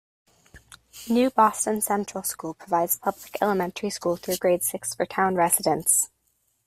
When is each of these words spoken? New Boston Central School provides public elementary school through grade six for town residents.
New 1.09 1.29
Boston 1.29 1.79
Central 1.79 2.23
School 2.23 2.55
provides 2.55 2.97
public 2.97 3.37
elementary 3.39 3.91
school 3.91 4.15
through 4.15 4.37
grade 4.37 4.63
six 4.63 4.95
for 4.95 5.05
town 5.05 5.35
residents. 5.35 6.09